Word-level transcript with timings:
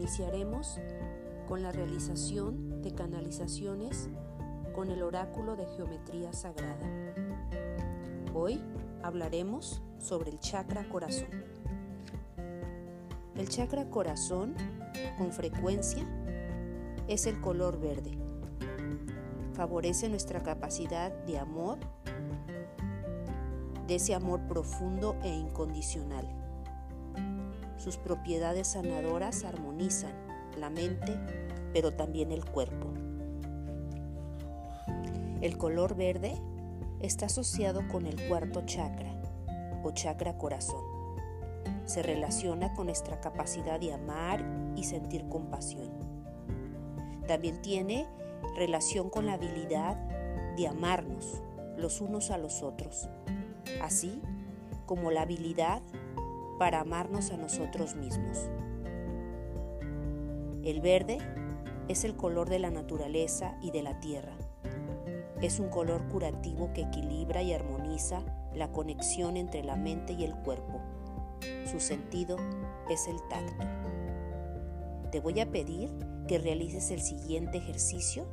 Iniciaremos 0.00 0.80
con 1.46 1.62
la 1.62 1.72
realización 1.72 2.80
de 2.80 2.94
canalizaciones 2.94 4.08
con 4.74 4.90
el 4.90 5.02
oráculo 5.02 5.56
de 5.56 5.66
geometría 5.76 6.32
sagrada. 6.32 6.88
Hoy 8.32 8.62
hablaremos 9.02 9.82
sobre 9.98 10.30
el 10.30 10.38
chakra 10.38 10.88
corazón. 10.88 11.28
El 13.36 13.50
chakra 13.50 13.90
corazón, 13.90 14.54
con 15.18 15.32
frecuencia, 15.34 16.02
es 17.06 17.26
el 17.26 17.38
color 17.42 17.78
verde. 17.78 18.16
Favorece 19.52 20.08
nuestra 20.08 20.42
capacidad 20.42 21.12
de 21.26 21.38
amor, 21.38 21.78
de 23.86 23.96
ese 23.96 24.14
amor 24.14 24.40
profundo 24.48 25.18
e 25.22 25.28
incondicional. 25.28 26.39
Sus 27.80 27.96
propiedades 27.96 28.68
sanadoras 28.68 29.42
armonizan 29.44 30.12
la 30.58 30.68
mente, 30.68 31.18
pero 31.72 31.94
también 31.94 32.30
el 32.30 32.44
cuerpo. 32.44 32.92
El 35.40 35.56
color 35.56 35.96
verde 35.96 36.34
está 37.00 37.24
asociado 37.26 37.88
con 37.88 38.04
el 38.04 38.28
cuarto 38.28 38.66
chakra 38.66 39.14
o 39.82 39.92
chakra 39.92 40.36
corazón. 40.36 40.84
Se 41.86 42.02
relaciona 42.02 42.74
con 42.74 42.84
nuestra 42.84 43.18
capacidad 43.22 43.80
de 43.80 43.94
amar 43.94 44.44
y 44.76 44.84
sentir 44.84 45.26
compasión. 45.30 45.88
También 47.26 47.62
tiene 47.62 48.06
relación 48.56 49.08
con 49.08 49.24
la 49.24 49.32
habilidad 49.32 49.96
de 50.54 50.68
amarnos 50.68 51.40
los 51.78 52.02
unos 52.02 52.30
a 52.30 52.36
los 52.36 52.62
otros, 52.62 53.08
así 53.80 54.20
como 54.84 55.10
la 55.10 55.22
habilidad 55.22 55.80
para 56.60 56.80
amarnos 56.80 57.32
a 57.32 57.38
nosotros 57.38 57.96
mismos. 57.96 58.38
El 60.62 60.80
verde 60.80 61.18
es 61.88 62.04
el 62.04 62.14
color 62.14 62.48
de 62.48 62.60
la 62.60 62.70
naturaleza 62.70 63.56
y 63.60 63.72
de 63.72 63.82
la 63.82 63.98
tierra 63.98 64.36
es 65.42 65.58
un 65.58 65.70
color 65.70 66.06
curativo 66.08 66.72
que 66.74 66.82
equilibra 66.82 67.42
y 67.42 67.52
armoniza 67.52 68.20
la 68.54 68.70
conexión 68.72 69.36
entre 69.36 69.64
la 69.64 69.76
mente 69.76 70.12
y 70.12 70.24
el 70.24 70.34
cuerpo. 70.34 70.80
Su 71.70 71.80
sentido 71.80 72.36
es 72.90 73.08
el 73.08 73.16
tacto. 73.28 73.64
Te 75.10 75.20
voy 75.20 75.40
a 75.40 75.50
pedir 75.50 75.90
que 76.28 76.38
realices 76.38 76.90
el 76.90 77.00
siguiente 77.00 77.58
ejercicio 77.58 78.26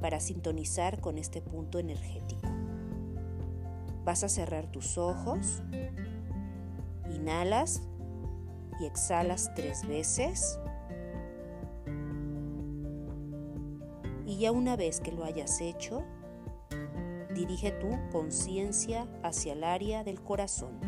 para 0.00 0.18
sintonizar 0.18 1.00
con 1.00 1.18
este 1.18 1.40
punto 1.40 1.78
energético. 1.78 2.48
Vas 4.04 4.24
a 4.24 4.28
cerrar 4.28 4.66
tus 4.66 4.98
ojos, 4.98 5.62
inhalas 7.14 7.82
y 8.80 8.86
exhalas 8.86 9.52
tres 9.54 9.86
veces. 9.86 10.58
Y 14.26 14.38
ya 14.38 14.52
una 14.52 14.76
vez 14.76 15.00
que 15.00 15.12
lo 15.12 15.24
hayas 15.24 15.60
hecho, 15.60 16.04
Dirige 17.34 17.70
tu 17.70 17.88
conciencia 18.10 19.06
hacia 19.22 19.52
el 19.52 19.62
área 19.62 20.02
del 20.02 20.20
corazón. 20.20 20.78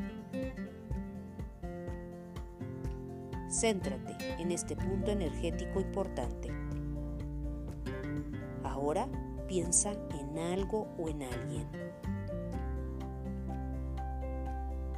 Céntrate 3.48 4.16
en 4.38 4.50
este 4.50 4.74
punto 4.74 5.12
energético 5.12 5.80
importante. 5.80 6.50
Ahora 8.64 9.08
piensa 9.46 9.92
en 10.18 10.38
algo 10.38 10.88
o 10.98 11.08
en 11.08 11.22
alguien. 11.22 11.68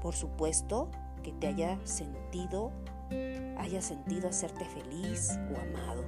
Por 0.01 0.15
supuesto 0.15 0.91
que 1.25 1.33
te 1.33 1.49
haya 1.49 1.81
sentido, 1.85 2.71
haya 3.59 3.83
sentido 3.83 4.29
hacerte 4.29 4.65
feliz 4.65 5.37
o 5.53 5.61
amado. 5.61 6.05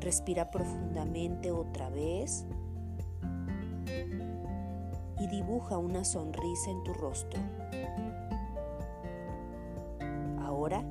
Respira 0.00 0.50
profundamente 0.50 1.50
otra 1.50 1.88
vez 1.88 2.44
y 5.18 5.26
dibuja 5.28 5.78
una 5.78 6.04
sonrisa 6.04 6.70
en 6.70 6.84
tu 6.84 6.92
rostro. 6.92 7.40
Ahora 10.40 10.84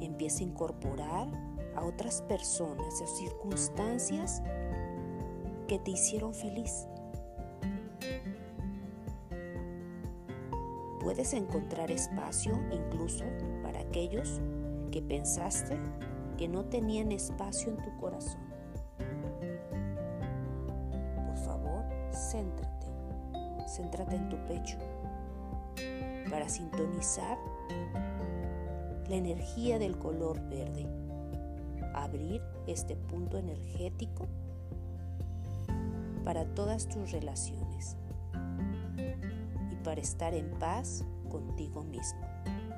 empieza 0.00 0.40
a 0.40 0.44
incorporar 0.44 1.28
a 1.74 1.82
otras 1.82 2.22
personas 2.22 3.00
o 3.00 3.06
circunstancias 3.06 4.42
que 5.66 5.78
te 5.78 5.92
hicieron 5.92 6.34
feliz. 6.34 6.86
Puedes 11.02 11.34
encontrar 11.34 11.90
espacio 11.90 12.58
incluso 12.70 13.24
para 13.62 13.80
aquellos 13.80 14.40
que 14.90 15.02
pensaste 15.02 15.78
que 16.38 16.48
no 16.48 16.64
tenían 16.64 17.12
espacio 17.12 17.70
en 17.70 17.76
tu 17.82 17.96
corazón. 17.98 18.40
Por 21.26 21.36
favor, 21.38 21.84
céntrate 22.12 22.72
céntrate 23.72 24.16
en 24.16 24.28
tu 24.28 24.36
pecho 24.46 24.76
para 26.30 26.48
sintonizar 26.48 27.38
la 29.08 29.16
energía 29.16 29.78
del 29.78 29.98
color 29.98 30.40
verde. 30.48 30.86
Abrir 31.94 32.42
este 32.66 32.96
punto 32.96 33.38
energético 33.38 34.26
para 36.24 36.44
todas 36.54 36.88
tus 36.88 37.10
relaciones 37.12 37.71
para 39.82 40.00
estar 40.00 40.34
en 40.34 40.50
paz 40.58 41.04
contigo 41.30 41.82
mismo, 41.82 42.20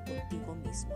contigo 0.05 0.55
mismo. 0.55 0.93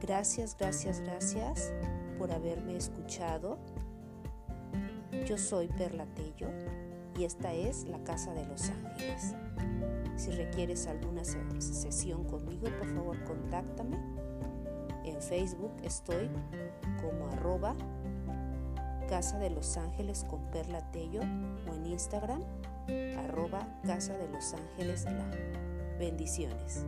Gracias, 0.00 0.56
gracias, 0.58 1.00
gracias 1.00 1.72
por 2.18 2.32
haberme 2.32 2.76
escuchado. 2.76 3.58
Yo 5.26 5.36
soy 5.36 5.68
Perla 5.68 6.06
Tello 6.14 6.48
y 7.18 7.24
esta 7.24 7.52
es 7.52 7.84
la 7.84 8.02
Casa 8.04 8.32
de 8.32 8.46
los 8.46 8.70
Ángeles. 8.70 9.34
Si 10.16 10.30
requieres 10.30 10.86
alguna 10.86 11.24
sesión 11.24 12.24
conmigo, 12.24 12.68
por 12.78 12.88
favor 12.94 13.22
contáctame. 13.24 13.98
En 15.04 15.20
Facebook 15.20 15.72
estoy 15.82 16.30
como 17.00 17.28
arroba 17.28 17.76
Casa 19.08 19.38
de 19.38 19.50
los 19.50 19.76
Ángeles 19.76 20.24
con 20.28 20.40
Perla 20.50 20.80
Tello 20.92 21.20
o 21.22 21.74
en 21.74 21.86
Instagram 21.86 22.42
arroba 23.18 23.66
Casa 23.84 24.16
de 24.16 24.28
los 24.28 24.54
Ángeles 24.54 25.04
la. 25.04 25.30
Bendiciones. 25.98 26.84